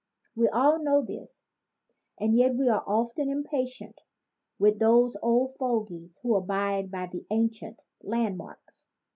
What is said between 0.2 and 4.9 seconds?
We all know this, and yet we are often impatient with